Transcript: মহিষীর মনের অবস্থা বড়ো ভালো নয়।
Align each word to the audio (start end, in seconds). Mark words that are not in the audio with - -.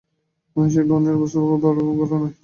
মহিষীর 0.55 0.85
মনের 0.89 1.17
অবস্থা 1.17 1.39
বড়ো 1.41 1.57
ভালো 1.61 1.81
নয়। 2.13 2.33